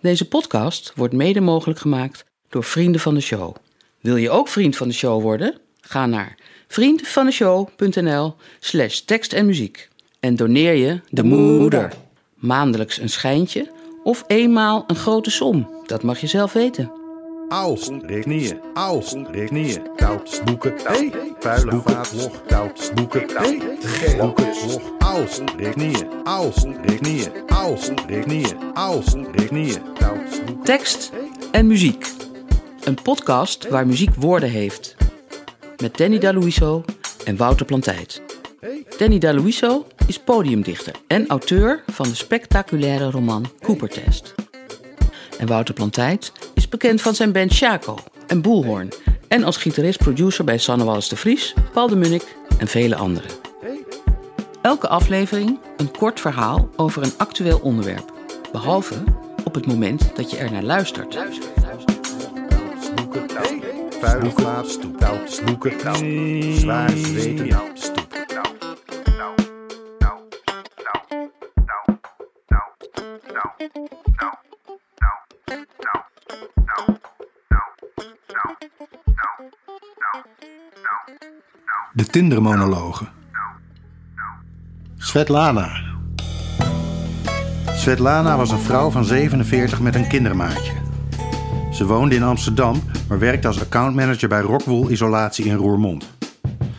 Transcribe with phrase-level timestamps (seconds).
[0.00, 3.56] Deze podcast wordt mede mogelijk gemaakt door vrienden van de show.
[4.00, 5.58] Wil je ook vriend van de show worden?
[5.80, 6.38] Ga naar
[6.68, 9.88] vriendvandeshow.nl slash tekst en muziek
[10.20, 11.92] en doneer je de moeder.
[12.34, 13.70] Maandelijks een schijntje
[14.04, 15.68] of eenmaal een grote som.
[15.86, 16.99] Dat mag je zelf weten.
[17.50, 24.80] Als, knieën, als, knieën, koud, boeken, hey, vuile vaat, log, koud, boeken, hey, boeken, log,
[24.98, 29.14] als, knieën, als, knieën, als, knieën, als,
[29.48, 30.64] knieën, koud.
[30.64, 31.12] Tekst
[31.50, 32.06] en muziek.
[32.84, 34.96] Een podcast waar muziek woorden heeft.
[35.82, 36.84] Met Danny Daluiso
[37.24, 38.22] en Wouter Plantijt.
[38.98, 44.34] Danny Daluiso is podiumdichter en auteur van de spectaculaire roman Cooper Test.
[45.38, 48.88] En Wouter Plantijt is bekend van zijn band Chaco en Boelhoorn
[49.28, 53.30] en als gitarist-producer bij Sanne Wallis de Vries, Paul de Munnik en vele anderen.
[54.62, 58.12] Elke aflevering een kort verhaal over een actueel onderwerp,
[58.52, 58.94] behalve
[59.44, 61.18] op het moment dat je er naar luistert.
[81.92, 83.08] De Tindermonologen.
[84.96, 85.70] Svetlana.
[87.66, 90.72] Svetlana was een vrouw van 47 met een kindermaatje.
[91.72, 96.10] Ze woonde in Amsterdam, maar werkte als accountmanager bij Rockwool Isolatie in Roermond.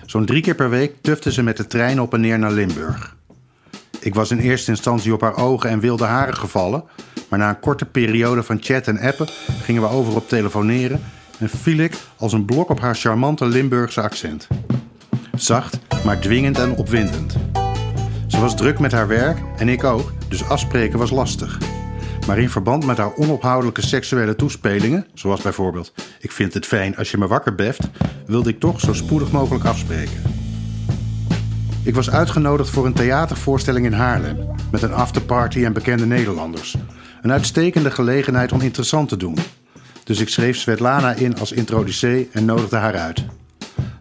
[0.05, 3.15] Zo'n drie keer per week tufte ze met de trein op en neer naar Limburg.
[3.99, 6.83] Ik was in eerste instantie op haar ogen en wilde haren gevallen,
[7.29, 9.27] maar na een korte periode van chat en appen
[9.63, 11.01] gingen we over op telefoneren
[11.41, 14.47] en viel ik als een blok op haar charmante Limburgse accent.
[15.35, 17.35] Zacht, maar dwingend en opwindend.
[18.27, 21.59] Ze was druk met haar werk en ik ook, dus afspreken was lastig.
[22.27, 27.11] Maar in verband met haar onophoudelijke seksuele toespelingen, zoals bijvoorbeeld: Ik vind het fijn als
[27.11, 27.89] je me wakker beft,
[28.25, 30.21] wilde ik toch zo spoedig mogelijk afspreken.
[31.83, 34.37] Ik was uitgenodigd voor een theatervoorstelling in Haarlem,
[34.71, 36.75] met een afterparty en bekende Nederlanders.
[37.21, 39.37] Een uitstekende gelegenheid om interessant te doen.
[40.03, 43.25] Dus ik schreef Svetlana in als introducee en nodigde haar uit.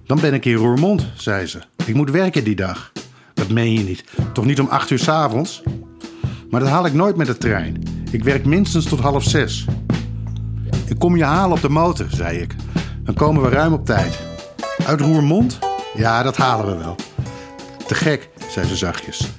[0.07, 1.59] Dan ben ik in Roermond, zei ze.
[1.87, 2.93] Ik moet werken die dag.
[3.35, 4.05] Dat meen je niet.
[4.33, 5.63] Toch niet om acht uur s avonds?
[6.51, 7.83] Maar dat haal ik nooit met de trein.
[8.11, 9.65] Ik werk minstens tot half zes.
[10.87, 12.55] Ik kom je halen op de motor, zei ik.
[13.05, 14.19] Dan komen we ruim op tijd.
[14.87, 15.59] Uit Roermond?
[15.95, 16.97] Ja, dat halen we wel.
[17.87, 19.31] Te gek, zei ze zachtjes.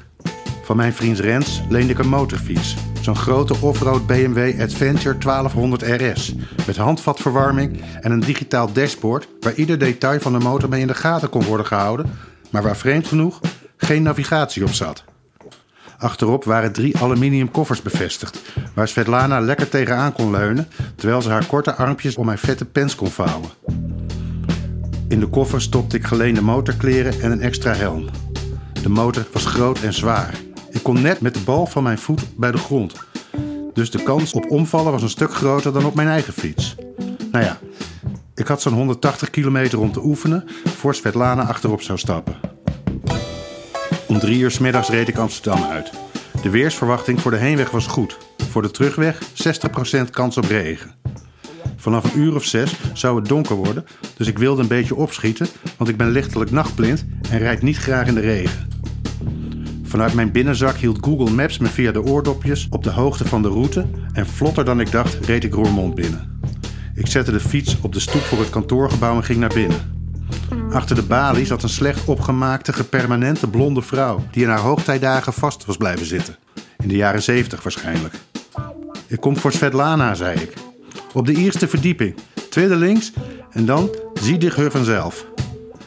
[0.61, 2.75] Van mijn vriend Rens leende ik een motorfiets.
[3.01, 6.35] Zo'n grote offroad BMW Adventure 1200 RS.
[6.67, 10.93] Met handvatverwarming en een digitaal dashboard waar ieder detail van de motor mee in de
[10.93, 12.11] gaten kon worden gehouden,
[12.49, 13.39] maar waar vreemd genoeg
[13.77, 15.03] geen navigatie op zat.
[15.97, 18.39] Achterop waren drie aluminium koffers bevestigd,
[18.73, 22.95] waar Svetlana lekker tegenaan kon leunen terwijl ze haar korte armpjes om mijn vette pens
[22.95, 23.49] kon vouwen.
[25.07, 28.09] In de koffer stopte ik geleende motorkleren en een extra helm.
[28.81, 30.33] De motor was groot en zwaar.
[30.71, 32.93] Ik kon net met de bal van mijn voet bij de grond.
[33.73, 36.75] Dus de kans op omvallen was een stuk groter dan op mijn eigen fiets.
[37.31, 37.59] Nou ja,
[38.35, 42.39] ik had zo'n 180 kilometer om te oefenen voor Svetlana achterop zou stappen.
[44.07, 45.91] Om drie uur s middags reed ik Amsterdam uit.
[46.41, 48.17] De weersverwachting voor de heenweg was goed.
[48.49, 49.21] Voor de terugweg
[49.99, 50.95] 60% kans op regen.
[51.75, 53.85] Vanaf een uur of zes zou het donker worden,
[54.17, 58.07] dus ik wilde een beetje opschieten, want ik ben lichtelijk nachtblind en rijd niet graag
[58.07, 58.70] in de regen.
[59.91, 63.47] Vanuit mijn binnenzak hield Google Maps me via de oordopjes op de hoogte van de
[63.47, 66.39] route en vlotter dan ik dacht reed ik Roermond binnen.
[66.95, 69.77] Ik zette de fiets op de stoep voor het kantoorgebouw en ging naar binnen.
[70.71, 75.65] Achter de balie zat een slecht opgemaakte, gepermanente blonde vrouw die in haar hoogtijdagen vast
[75.65, 76.35] was blijven zitten.
[76.77, 78.13] In de jaren zeventig waarschijnlijk.
[79.07, 80.53] Ik kom voor Svetlana, zei ik.
[81.13, 82.15] Op de eerste verdieping,
[82.49, 83.11] tweede links
[83.49, 85.25] en dan zie dich her vanzelf.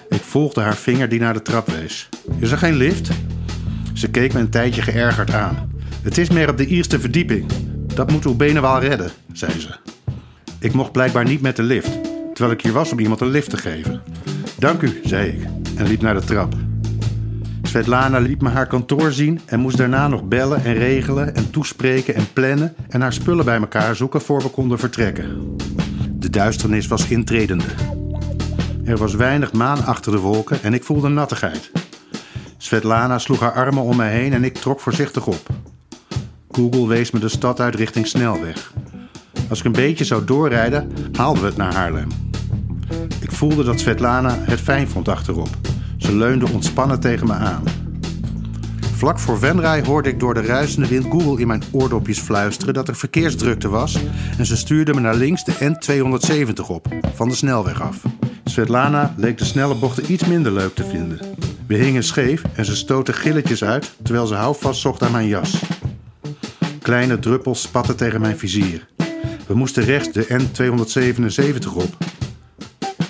[0.08, 2.08] Ik volgde haar vinger die naar de trap wees.
[2.38, 3.10] Is er geen lift?
[3.94, 5.72] Ze keek me een tijdje geërgerd aan.
[6.02, 7.46] Het is meer op de eerste verdieping.
[7.94, 9.76] Dat moet uw benen wel redden, zei ze.
[10.58, 11.90] Ik mocht blijkbaar niet met de lift,
[12.32, 14.02] terwijl ik hier was om iemand een lift te geven.
[14.58, 15.46] Dank u, zei ik
[15.76, 16.54] en liep naar de trap.
[17.62, 22.14] Svetlana liet me haar kantoor zien en moest daarna nog bellen en regelen en toespreken
[22.14, 25.56] en plannen en haar spullen bij elkaar zoeken voor we konden vertrekken.
[26.12, 27.64] De duisternis was intredende.
[28.84, 31.70] Er was weinig maan achter de wolken en ik voelde nattigheid.
[32.64, 35.48] Svetlana sloeg haar armen om mij heen en ik trok voorzichtig op.
[36.50, 38.72] Google wees me de stad uit richting snelweg.
[39.48, 42.08] Als ik een beetje zou doorrijden, haalden we het naar Haarlem.
[43.20, 45.48] Ik voelde dat Svetlana het fijn vond achterop.
[45.96, 47.62] Ze leunde ontspannen tegen me aan.
[48.94, 52.88] Vlak voor Venray hoorde ik door de ruisende wind Google in mijn oordopjes fluisteren dat
[52.88, 53.98] er verkeersdrukte was
[54.38, 58.02] en ze stuurde me naar links de N270 op, van de snelweg af.
[58.44, 61.33] Svetlana leek de snelle bochten iets minder leuk te vinden.
[61.66, 65.62] We hingen scheef en ze stootte gilletjes uit terwijl ze houvast zocht aan mijn jas.
[66.82, 68.86] Kleine druppels spatten tegen mijn vizier.
[69.46, 71.96] We moesten rechts de N277 op.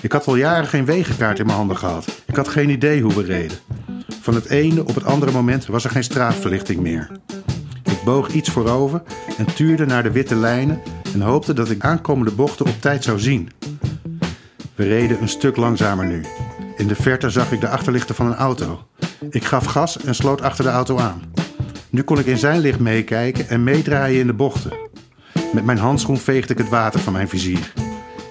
[0.01, 2.23] Ik had al jaren geen wegenkaart in mijn handen gehad.
[2.25, 3.57] Ik had geen idee hoe we reden.
[4.21, 7.11] Van het ene op het andere moment was er geen straatverlichting meer.
[7.83, 9.01] Ik boog iets voorover
[9.37, 10.81] en tuurde naar de witte lijnen
[11.13, 13.49] en hoopte dat ik aankomende bochten op tijd zou zien.
[14.75, 16.23] We reden een stuk langzamer nu.
[16.75, 18.87] In de verte zag ik de achterlichten van een auto.
[19.29, 21.21] Ik gaf gas en sloot achter de auto aan.
[21.89, 24.73] Nu kon ik in zijn licht meekijken en meedraaien in de bochten.
[25.53, 27.73] Met mijn handschoen veegde ik het water van mijn vizier.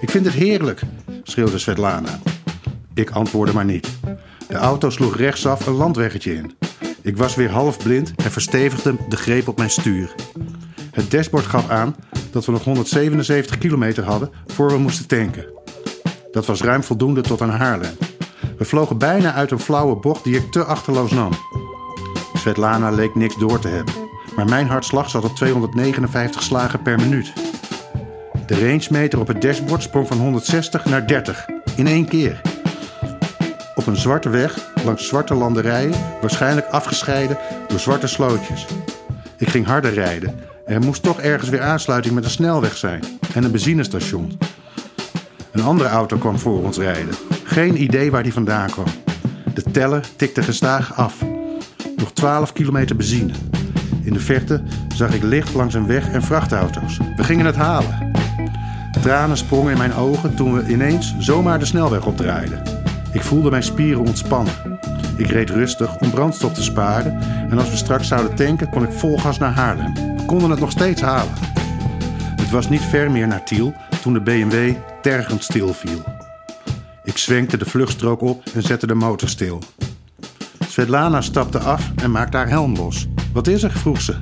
[0.01, 0.81] Ik vind het heerlijk,
[1.23, 2.19] schreeuwde Svetlana.
[2.93, 3.89] Ik antwoordde maar niet.
[4.47, 6.57] De auto sloeg rechtsaf een landweggetje in.
[7.01, 10.15] Ik was weer half blind en verstevigde de greep op mijn stuur.
[10.91, 11.95] Het dashboard gaf aan
[12.31, 15.45] dat we nog 177 kilometer hadden voor we moesten tanken.
[16.31, 17.95] Dat was ruim voldoende tot aan Haarlem.
[18.57, 21.31] We vlogen bijna uit een flauwe bocht die ik te achterloos nam.
[22.33, 23.93] Svetlana leek niks door te hebben,
[24.35, 27.33] maar mijn hartslag zat op 259 slagen per minuut.
[28.45, 32.41] De rangemeter op het dashboard sprong van 160 naar 30 in één keer.
[33.75, 37.37] Op een zwarte weg, langs zwarte landerijen, waarschijnlijk afgescheiden
[37.67, 38.65] door zwarte slootjes.
[39.37, 40.39] Ik ging harder rijden.
[40.65, 43.03] Er moest toch ergens weer aansluiting met een snelweg zijn
[43.33, 44.39] en een benzinestation.
[45.51, 47.34] Een andere auto kwam voor ons rijden.
[47.45, 48.85] Geen idee waar die vandaan kwam.
[49.53, 51.23] De teller tikte gestaag af.
[51.95, 53.33] Nog 12 kilometer benzine.
[54.03, 54.61] In de verte
[54.95, 56.99] zag ik licht langs een weg en vrachtauto's.
[57.15, 58.11] We gingen het halen.
[59.01, 62.61] Tranen sprongen in mijn ogen toen we ineens zomaar de snelweg opdraaiden.
[63.13, 64.53] Ik voelde mijn spieren ontspannen.
[65.17, 67.19] Ik reed rustig om brandstof te sparen
[67.49, 69.93] en als we straks zouden tanken kon ik vol gas naar Haarlem.
[69.93, 71.33] We konden het nog steeds halen.
[72.35, 76.24] Het was niet ver meer naar Tiel toen de BMW tergend stilviel.
[77.05, 79.59] Ik zwenkte de vluchtstrook op en zette de motor stil.
[80.67, 83.07] Svetlana stapte af en maakte haar helm los.
[83.33, 83.71] Wat is er?
[83.71, 84.15] vroeg ze.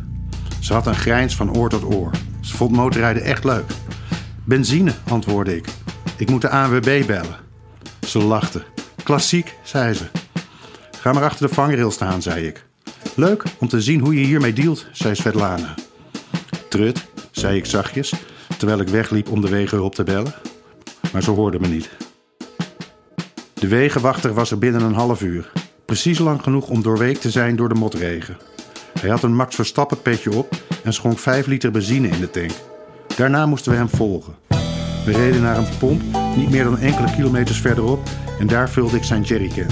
[0.59, 2.11] Ze had een grijns van oor tot oor.
[2.41, 3.71] Ze vond motorrijden echt leuk.
[4.45, 5.67] Benzine, antwoordde ik.
[6.17, 7.37] Ik moet de ANWB bellen.
[8.07, 8.63] Ze lachte.
[9.03, 10.05] Klassiek, zei ze.
[10.99, 12.65] Ga maar achter de vangrail staan, zei ik.
[13.15, 15.73] Leuk om te zien hoe je hiermee dealt, zei Svetlana.
[16.69, 18.13] Trut, zei ik zachtjes,
[18.57, 20.33] terwijl ik wegliep om de wegenhulp te bellen.
[21.11, 22.02] Maar ze hoorde me niet.
[23.63, 25.51] De wegenwachter was er binnen een half uur.
[25.85, 28.37] Precies lang genoeg om doorweekt te zijn door de motregen.
[28.99, 32.51] Hij had een Max Verstappen petje op en schonk 5 liter benzine in de tank.
[33.15, 34.35] Daarna moesten we hem volgen.
[35.05, 36.01] We reden naar een pomp
[36.35, 38.07] niet meer dan enkele kilometers verderop
[38.39, 39.71] en daar vulde ik zijn jerrycan.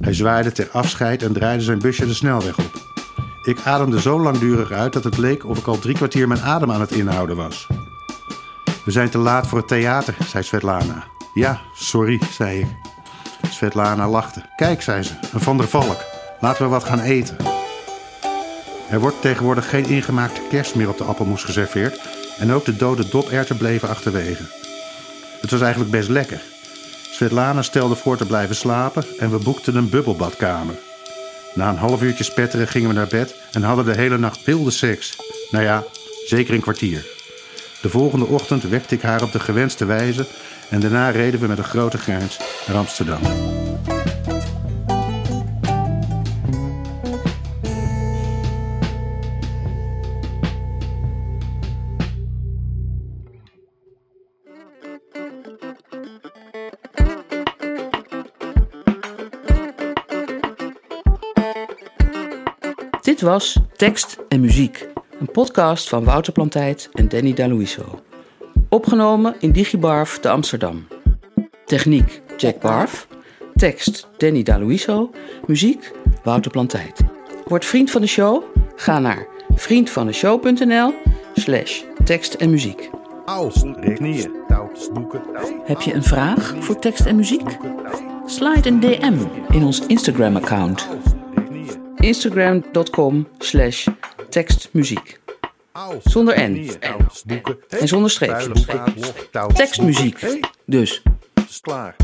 [0.00, 2.82] Hij zwaaide ter afscheid en draaide zijn busje de snelweg op.
[3.44, 6.72] Ik ademde zo langdurig uit dat het leek of ik al drie kwartier mijn adem
[6.72, 7.66] aan het inhouden was.
[8.84, 11.16] We zijn te laat voor het theater, zei Svetlana.
[11.38, 12.66] Ja, sorry, zei ik.
[13.50, 14.42] Svetlana lachte.
[14.56, 16.04] Kijk, zei ze, een van der Valk.
[16.40, 17.36] Laten we wat gaan eten.
[18.90, 22.00] Er wordt tegenwoordig geen ingemaakte kerst meer op de appelmoes geserveerd
[22.38, 24.42] en ook de dode doperwten bleven achterwege.
[25.40, 26.40] Het was eigenlijk best lekker.
[27.10, 30.74] Svetlana stelde voor te blijven slapen en we boekten een bubbelbadkamer.
[31.54, 34.70] Na een half uurtje spetteren gingen we naar bed en hadden de hele nacht wilde
[34.70, 35.16] seks.
[35.50, 35.84] Nou ja,
[36.26, 37.17] zeker een kwartier.
[37.88, 40.26] De volgende ochtend wekte ik haar op de gewenste wijze
[40.70, 43.20] en daarna reden we met een grote grijns naar Amsterdam.
[63.00, 64.86] Dit was Tekst en Muziek,
[65.18, 68.02] een podcast van Wouter Plantijd en Danny Daluiso.
[68.68, 70.86] Opgenomen in Digibarf te Amsterdam.
[71.64, 73.08] Techniek Jack Barf.
[73.54, 75.10] Tekst Danny Daluiso.
[75.46, 77.00] Muziek Wouter Plantijd.
[77.44, 78.42] Word vriend van de show?
[78.76, 80.94] Ga naar vriendvandeshow.nl
[81.34, 82.90] slash tekst en muziek.
[85.64, 87.56] Heb je een vraag voor tekst en muziek?
[88.26, 89.16] Slide een DM
[89.50, 90.88] in ons Instagram-account.
[91.96, 93.88] Instagram.com slash
[94.28, 95.20] tekstmuziek.
[96.02, 96.70] Zonder N.
[97.68, 98.10] En zonder
[99.54, 100.20] Tekstmuziek.
[100.20, 100.28] boeken.
[100.28, 101.02] Hey, Dus.
[101.48, 101.96] is klaar.